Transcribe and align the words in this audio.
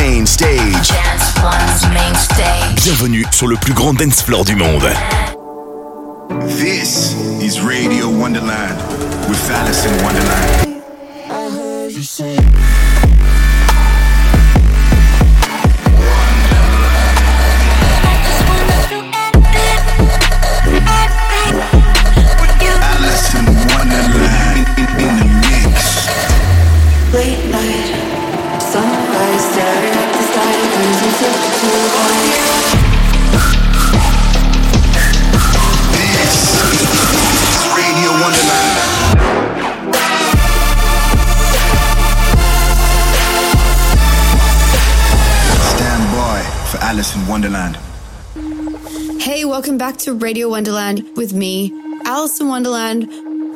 main 0.00 0.26
stage. 0.26 0.88
Dance 0.88 1.34
One's 1.42 1.82
main 1.92 2.14
stage. 2.14 2.84
Bienvenue 2.84 3.24
sur 3.32 3.46
le 3.46 3.56
plus 3.56 3.74
grand 3.74 3.92
dance 3.92 4.22
floor 4.22 4.44
du 4.44 4.56
monde. 4.56 4.88
This 6.46 7.14
is 7.40 7.60
Radio 7.60 8.08
Wonderland 8.08 8.78
with 9.28 9.50
Alice 9.50 9.84
in 9.84 10.02
Wonderland. 10.02 10.82
Alice 11.30 12.22
Alison 46.90 47.24
Wonderland. 47.28 47.76
Hey, 49.22 49.44
welcome 49.44 49.78
back 49.78 49.96
to 49.98 50.12
Radio 50.12 50.48
Wonderland 50.48 51.08
with 51.14 51.32
me, 51.32 51.72
Alison 52.04 52.48
Wonderland. 52.48 53.08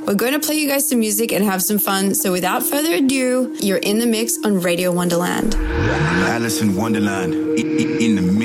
We're 0.06 0.14
going 0.14 0.34
to 0.34 0.38
play 0.38 0.54
you 0.54 0.68
guys 0.68 0.88
some 0.88 1.00
music 1.00 1.32
and 1.32 1.44
have 1.44 1.60
some 1.60 1.78
fun. 1.78 2.14
So 2.14 2.30
without 2.30 2.62
further 2.62 2.94
ado, 2.94 3.52
you're 3.60 3.78
in 3.78 3.98
the 3.98 4.06
mix 4.06 4.38
on 4.44 4.60
Radio 4.60 4.92
Wonderland. 4.92 5.56
Alison 5.56 6.76
Wonderland 6.76 7.34
in, 7.58 8.14
the 8.14 8.22
mix. 8.22 8.43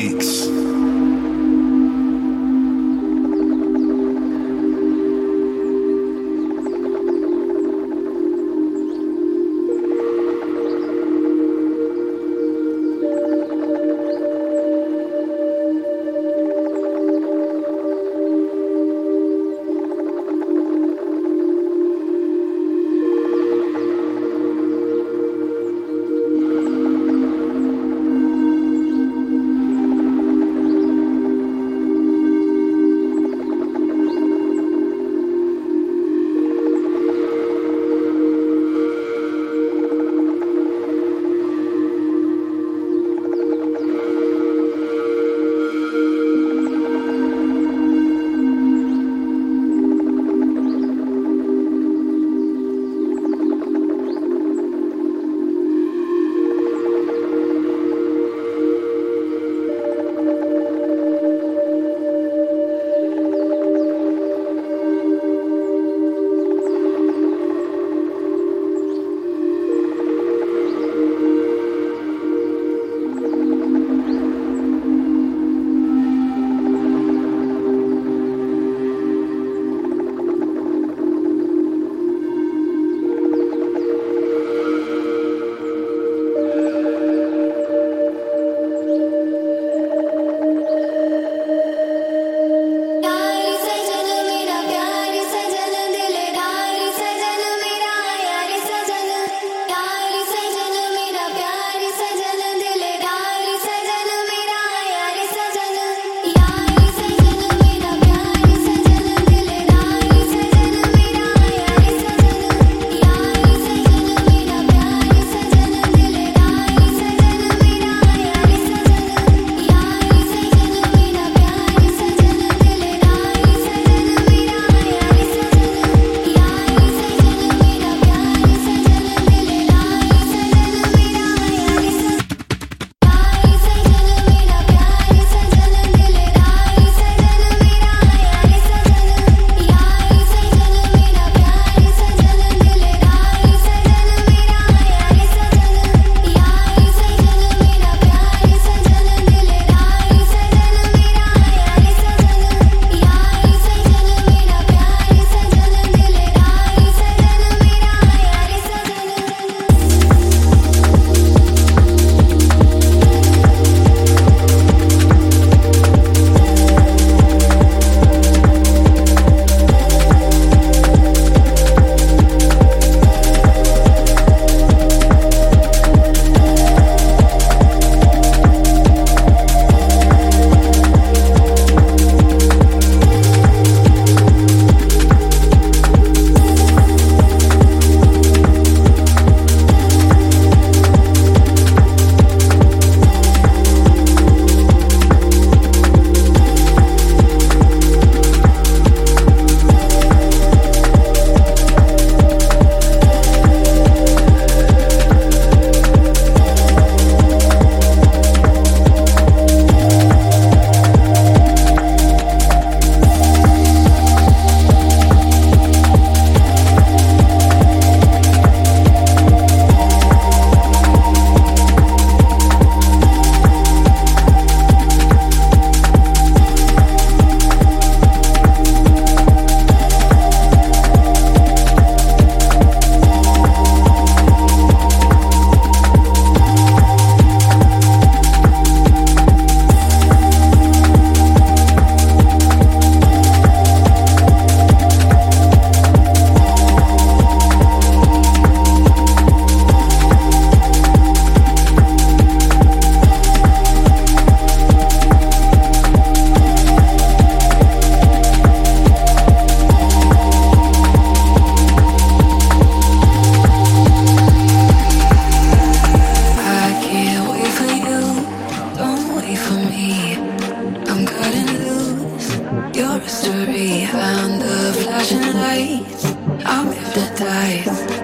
flashing 275.10 275.34
lights. 275.34 276.06
I'm 276.46 276.72
hypnotized. 276.72 277.99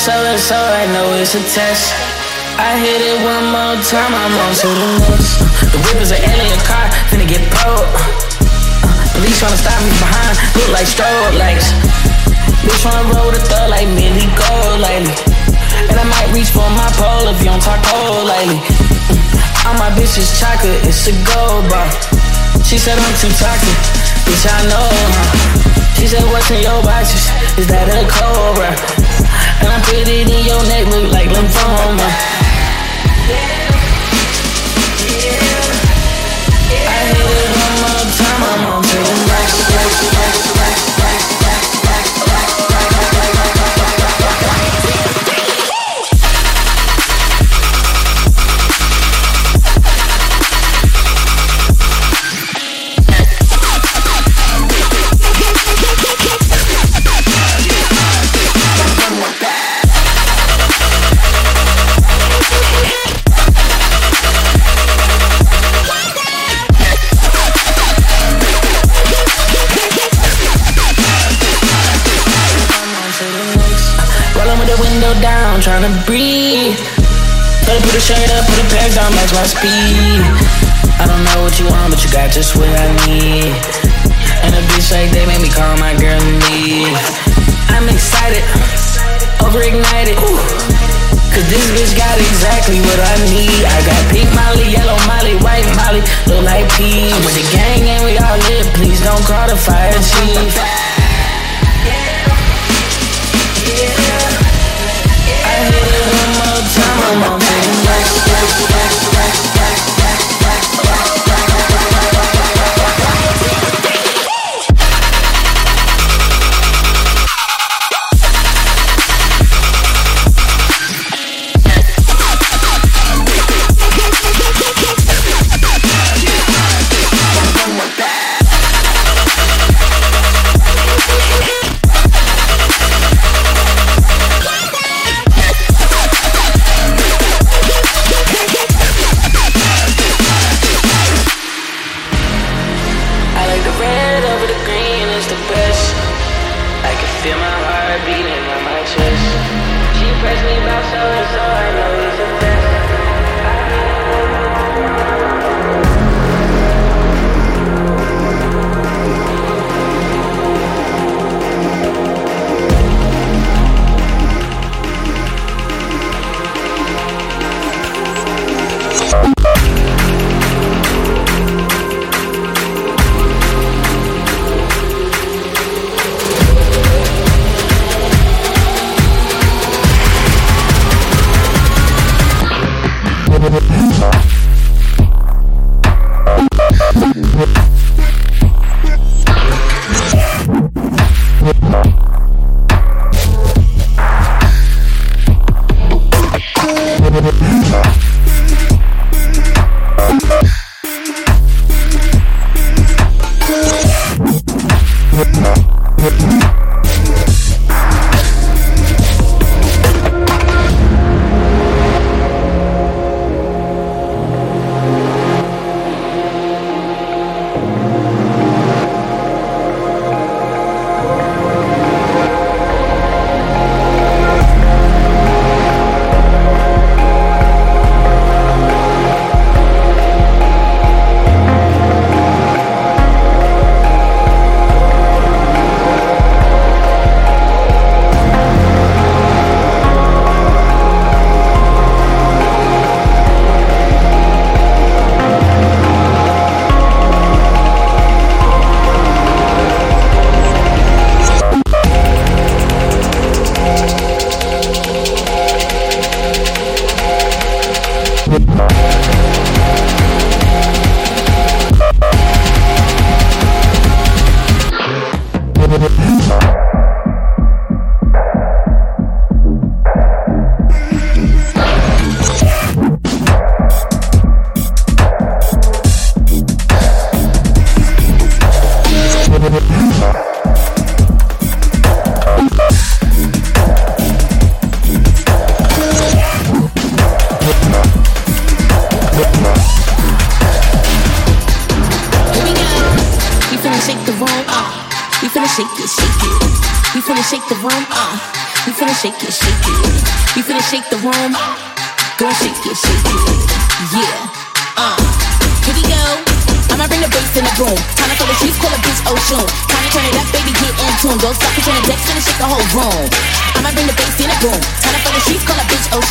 So 0.00 0.16
and 0.16 0.40
so, 0.40 0.56
I 0.56 0.88
know 0.96 1.12
it's 1.20 1.36
a 1.36 1.44
test. 1.44 1.92
I 2.56 2.72
hit 2.80 3.04
it 3.04 3.20
one 3.20 3.52
more 3.52 3.76
time, 3.84 4.08
I'm 4.16 4.32
on 4.32 4.52
to 4.64 4.68
the 4.72 4.88
next. 5.04 5.44
The 5.60 5.78
whip 5.84 6.00
is 6.00 6.08
an 6.08 6.24
alien 6.24 6.60
car, 6.64 6.88
finna 7.12 7.28
get 7.28 7.44
pulled. 7.52 7.84
Uh, 8.80 8.96
police 9.12 9.36
tryna 9.36 9.60
stop 9.60 9.76
me 9.84 9.92
behind, 10.00 10.40
look 10.56 10.72
like 10.72 10.88
strobe 10.88 11.36
lights. 11.36 11.76
Bitch 12.64 12.80
tryna 12.80 13.12
roll 13.12 13.28
the 13.28 13.44
thug 13.44 13.68
like 13.68 13.92
Millie 13.92 14.24
Gold 14.32 14.80
lately. 14.80 15.12
And 15.92 15.96
I 16.00 16.04
might 16.08 16.32
reach 16.32 16.48
for 16.48 16.64
my 16.72 16.88
pole 16.96 17.28
if 17.28 17.36
you 17.44 17.52
don't 17.52 17.60
talk 17.60 17.84
cold 17.84 18.24
lately. 18.24 18.56
Mm, 18.56 19.68
all 19.68 19.76
my 19.76 19.92
bitches 19.92 20.32
chocolate, 20.40 20.80
it's 20.88 21.12
a 21.12 21.14
gold 21.28 21.68
bar. 21.68 21.84
She 22.64 22.80
said 22.80 22.96
I'm 22.96 23.14
too 23.20 23.28
toxic, 23.36 23.76
bitch 24.24 24.48
I 24.48 24.64
know. 24.64 24.88
She 26.00 26.08
said 26.08 26.24
what's 26.32 26.48
in 26.48 26.64
your 26.64 26.80
boxes? 26.88 27.28
Is 27.60 27.68
that 27.68 27.84
a 27.92 28.08
cobra? 28.08 28.72
And 29.60 29.68
I 29.68 29.80
put 29.84 30.08
it 30.08 30.28
in 30.28 30.44
your 30.44 30.62
neck, 30.64 30.86
look 30.92 31.12
like 31.12 31.28
lymphoma. 31.30 32.09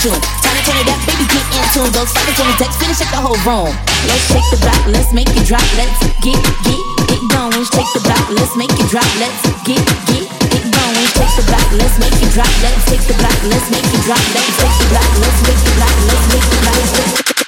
tune. 0.09 0.21
Time 0.41 0.57
to 0.57 0.63
turn 0.65 0.79
it 0.81 0.89
up, 0.89 1.01
baby, 1.05 1.25
get 1.29 1.45
in 1.53 1.65
tune. 1.73 1.91
Those 1.93 2.09
suckers 2.09 2.39
on 2.41 2.47
the 2.49 2.57
text, 2.57 2.79
finish 2.81 3.01
up 3.01 3.09
the 3.13 3.21
whole 3.21 3.39
room. 3.45 3.73
Let's 4.09 4.25
shake 4.33 4.47
the 4.49 4.59
block, 4.65 4.81
let's 4.89 5.13
make 5.13 5.29
it 5.29 5.45
drop, 5.45 5.65
let's 5.77 5.99
get, 6.25 6.39
get, 6.65 6.81
get 7.09 7.21
going. 7.29 7.65
Shake 7.69 7.91
the 7.93 8.01
block, 8.01 8.25
let's 8.33 8.55
make 8.57 8.73
it 8.73 8.89
drop, 8.89 9.09
let's 9.21 9.41
get, 9.65 9.81
get, 10.09 10.25
get 10.49 10.65
going. 10.65 11.07
Shake 11.13 11.33
the 11.37 11.45
block, 11.45 11.67
let's 11.77 11.95
make 12.01 12.17
it 12.17 12.31
drop, 12.33 12.53
let's 12.65 12.81
take 12.89 13.03
the 13.05 13.15
block, 13.21 13.37
let's 13.45 13.67
make 13.69 13.85
it 13.85 14.01
drop, 14.05 14.23
let's 14.33 14.53
take 14.57 14.75
the 14.81 14.87
block, 14.89 15.09
let's 15.21 15.39
make 15.45 15.61
it 15.61 15.73
drop, 15.77 15.95
let's 16.09 16.25
make 16.25 16.45
it 16.49 16.53
drop, 16.57 16.77
let's 16.89 17.05
make 17.05 17.13
it 17.13 17.35
drop. 17.35 17.38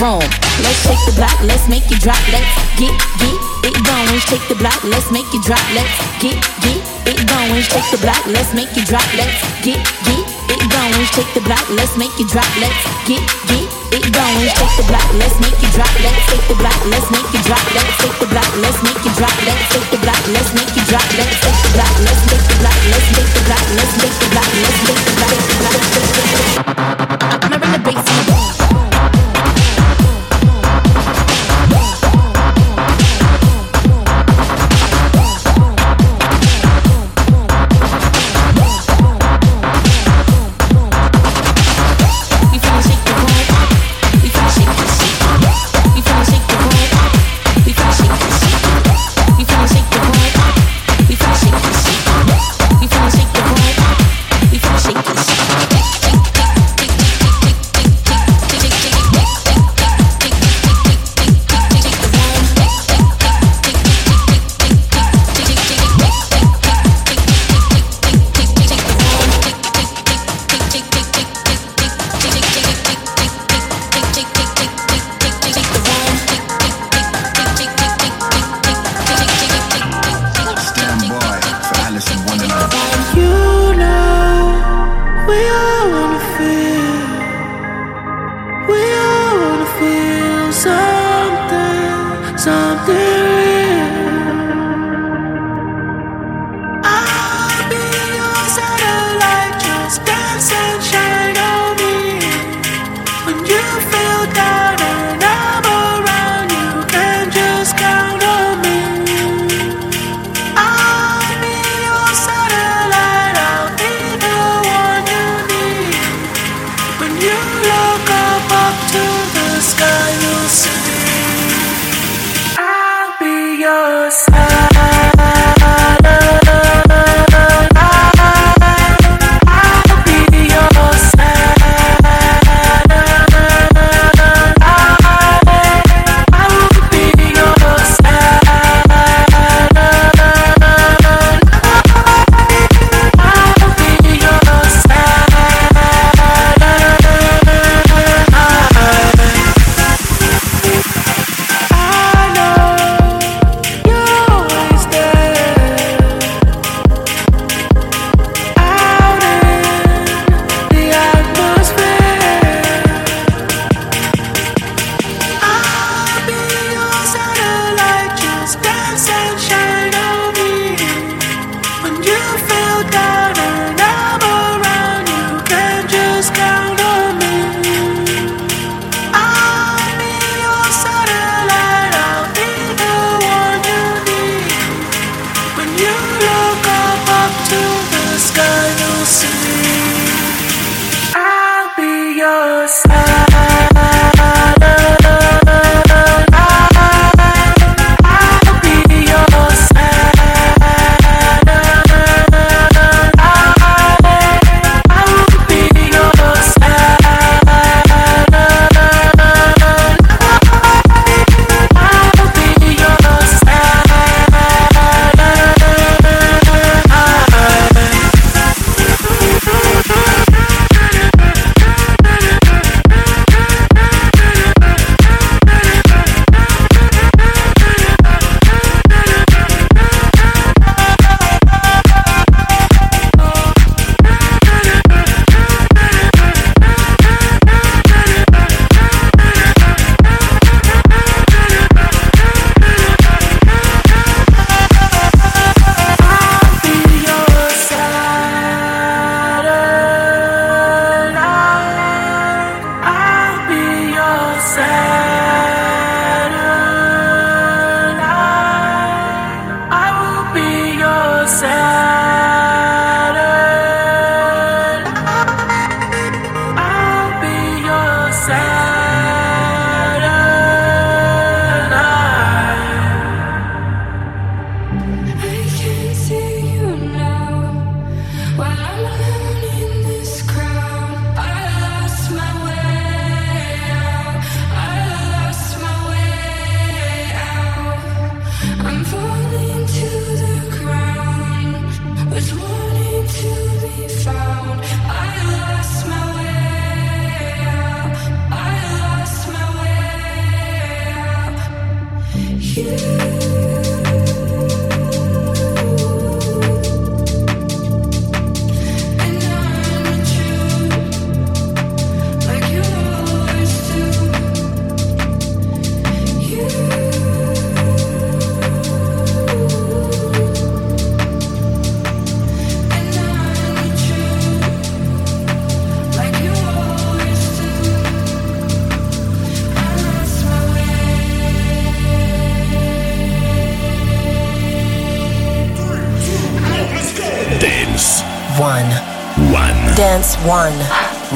Rome. 0.00 0.26
Let's 0.62 0.80
shake 0.82 1.02
the 1.06 1.14
block, 1.14 1.38
let's 1.46 1.68
make 1.68 1.86
it 1.86 2.00
drop, 2.02 2.18
let's 2.30 2.50
get, 2.78 2.94
get 3.22 3.38
it 3.62 3.76
going. 3.86 4.18
Shake 4.26 4.42
the 4.50 4.58
block, 4.58 4.82
let's 4.82 5.10
make 5.10 5.26
it 5.30 5.42
drop, 5.46 5.62
let's 5.74 5.90
get, 6.18 6.34
get 6.62 6.82
it 7.06 7.20
going. 7.30 7.62
Shake 7.62 7.86
the 7.94 8.00
block, 8.02 8.18
let's 8.26 8.50
make 8.54 8.70
it 8.74 8.86
drop, 8.90 9.06
let's 9.14 9.38
get, 9.62 9.78
get 10.06 10.24
it 10.50 10.62
going. 10.66 11.04
Shake 11.14 11.30
the 11.34 11.42
block, 11.46 11.62
let's 11.70 11.94
make 11.94 12.14
it 12.18 12.26
drop, 12.26 12.48
let's 12.58 12.74
get, 13.06 13.22
get 13.46 13.66
it 13.94 14.06
going. 14.10 14.46
Shake 14.50 14.74
the 14.78 14.86
block, 14.90 15.06
let's 15.14 15.36
make 15.38 15.58
it 15.62 15.70
drop, 15.74 15.94
let's 16.02 16.22
take 16.26 16.46
the 16.50 16.56
block, 16.58 16.78
let's 16.90 17.08
make 17.14 17.30
it 17.30 17.42
drop, 17.46 17.64
let's 17.74 17.94
take 18.02 18.16
the 18.18 18.28
block, 18.30 18.50
let's 18.58 18.78
make 18.82 19.02
it 19.04 19.14
drop, 19.14 19.36
let's 19.46 19.64
take 19.70 19.88
the 19.94 20.00
block, 20.02 20.22
let's 20.34 20.50
make 20.58 20.74
it 20.74 20.86
drop, 20.90 21.06
let's 21.18 21.43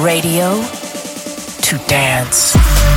Radio 0.09 0.63
to 1.61 1.77
dance. 1.87 2.88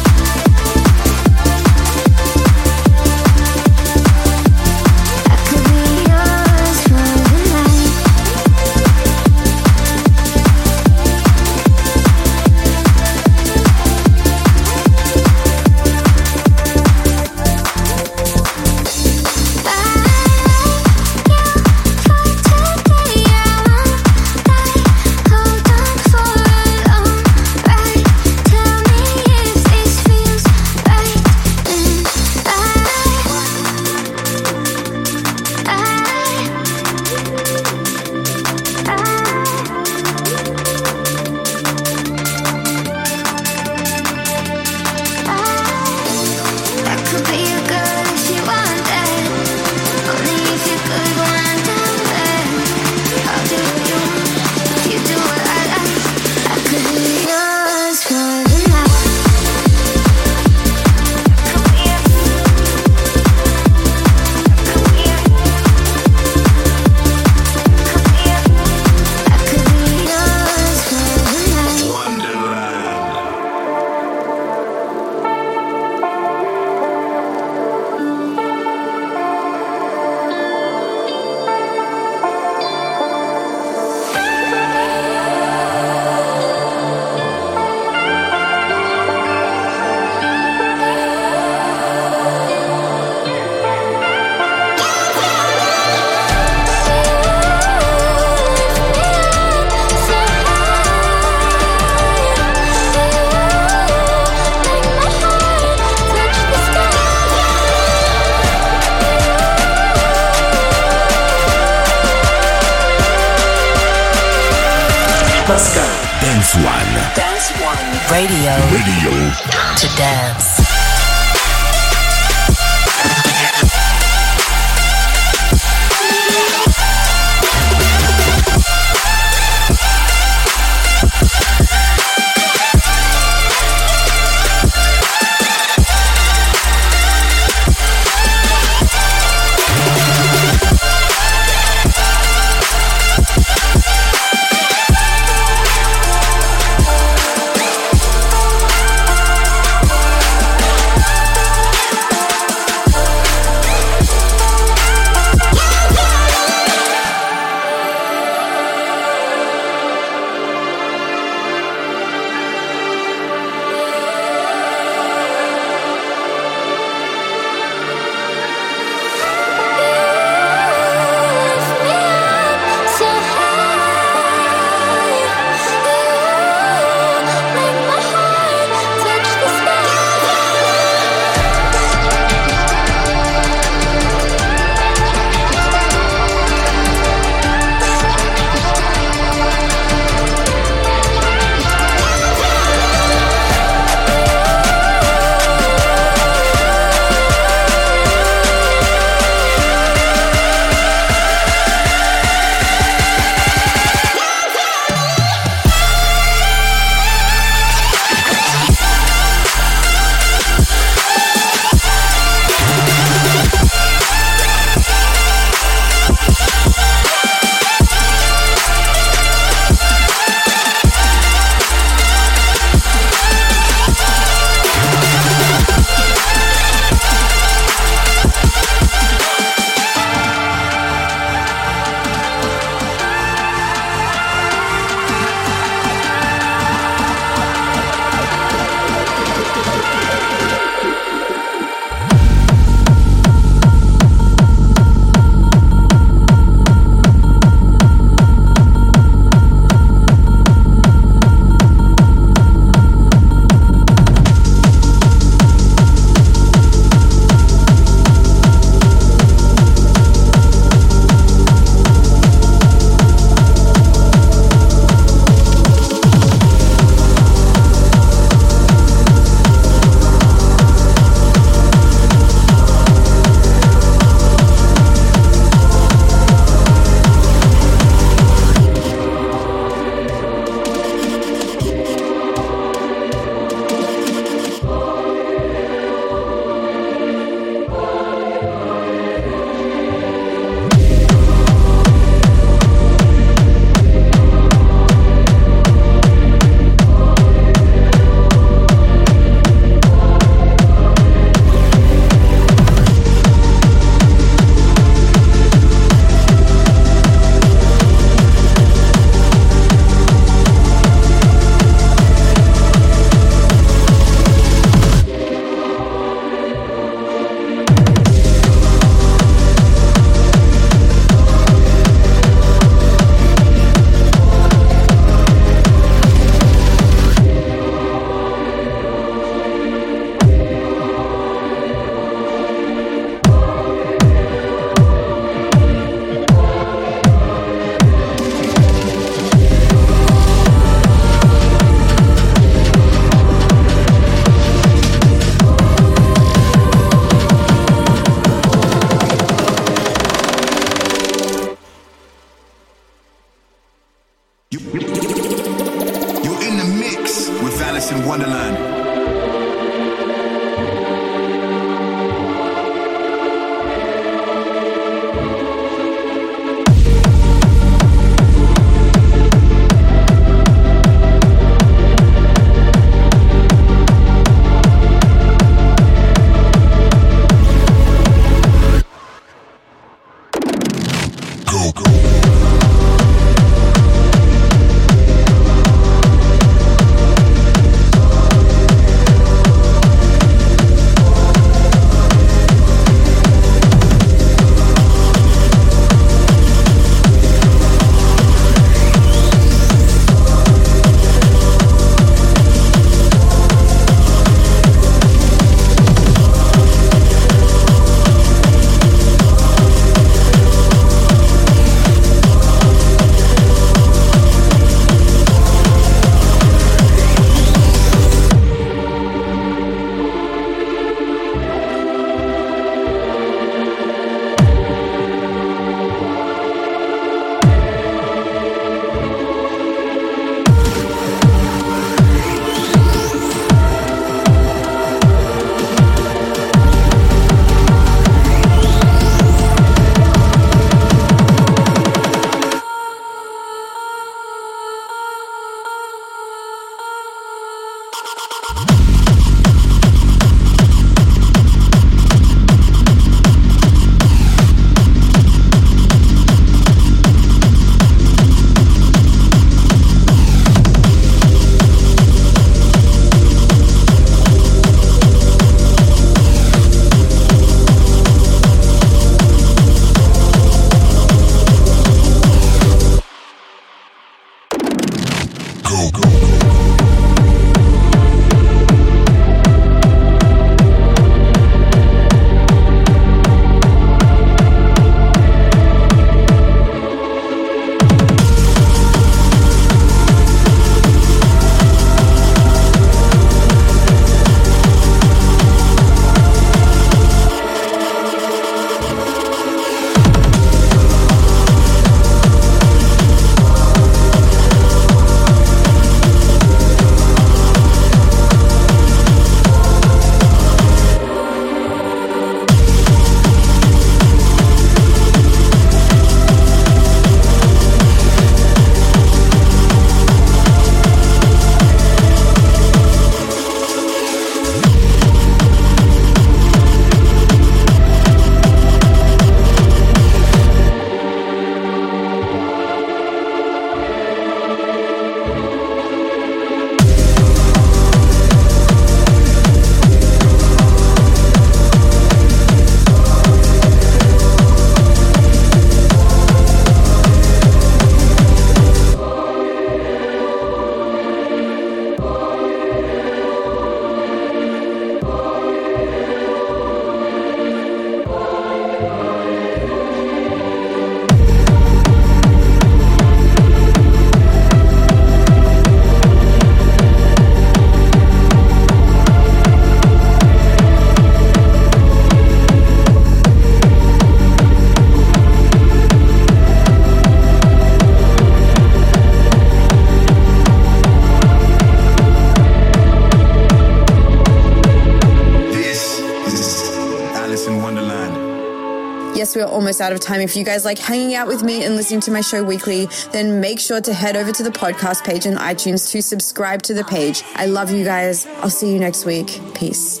Almost 589.78 589.80
out 589.80 589.92
of 589.92 590.00
time. 590.00 590.20
If 590.20 590.36
you 590.36 590.44
guys 590.44 590.64
like 590.64 590.78
hanging 590.78 591.14
out 591.14 591.26
with 591.28 591.42
me 591.42 591.64
and 591.64 591.76
listening 591.76 592.00
to 592.02 592.10
my 592.10 592.20
show 592.20 592.42
weekly, 592.42 592.88
then 593.12 593.40
make 593.40 593.60
sure 593.60 593.80
to 593.80 593.92
head 593.92 594.16
over 594.16 594.32
to 594.32 594.42
the 594.42 594.50
podcast 594.50 595.04
page 595.04 595.26
on 595.26 595.34
iTunes 595.36 595.90
to 595.92 596.02
subscribe 596.02 596.62
to 596.62 596.74
the 596.74 596.84
page. 596.84 597.22
I 597.34 597.46
love 597.46 597.70
you 597.70 597.84
guys. 597.84 598.26
I'll 598.42 598.50
see 598.50 598.72
you 598.72 598.78
next 598.78 599.04
week. 599.04 599.40
Peace. 599.54 600.00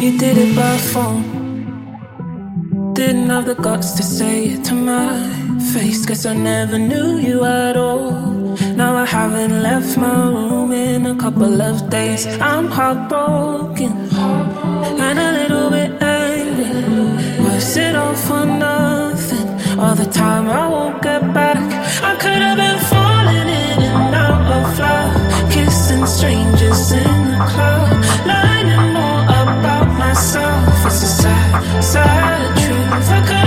You 0.00 0.18
did 0.18 0.36
it 0.38 0.54
by 0.56 0.76
phone. 0.92 1.24
Didn't 2.94 3.30
have 3.30 3.46
the 3.46 3.54
guts 3.54 3.92
to 3.96 4.02
say 4.02 4.46
it 4.54 4.64
to 4.64 4.74
my 4.74 5.12
face. 5.72 6.26
I 6.26 6.34
never 6.34 6.78
knew 6.78 7.18
you 7.18 7.44
at 7.44 7.76
all. 7.76 8.56
Now 8.76 8.96
I 8.96 9.04
haven't 9.04 9.62
left 9.62 9.98
my 9.98 10.28
room 10.34 10.72
in 10.72 11.06
a 11.06 11.16
couple 11.16 11.60
of 11.60 11.90
days. 11.90 12.26
I'm 12.40 12.68
heartbroken 12.68 13.92
and 15.06 15.18
a 15.18 15.30
little 15.38 15.70
bit 15.70 15.96
is 17.76 17.82
it 17.82 17.94
all 17.94 18.14
for 18.14 18.46
nothing? 18.46 19.48
All 19.78 19.94
the 19.94 20.06
time 20.06 20.48
I 20.48 20.66
won't 20.66 21.02
get 21.02 21.20
back. 21.34 21.58
I 22.02 22.16
could 22.16 22.40
have 22.46 22.56
been 22.56 22.78
falling 22.88 23.48
in 23.64 23.82
and 23.92 24.14
out 24.14 24.50
of 24.56 24.78
love, 24.78 25.52
kissing 25.52 26.06
strangers 26.06 26.92
in 26.92 27.32
the 27.32 27.44
club, 27.52 27.92
learning 28.24 28.94
more 28.96 29.24
about 29.24 29.88
myself. 29.98 30.86
It's 30.86 31.02
a 31.02 31.12
sad, 31.20 31.84
sad 31.84 32.56
truth. 32.56 33.10
I 33.18 33.20
could 33.28 33.45